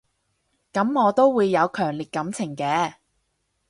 [0.73, 2.95] 噉我都會有強烈感情嘅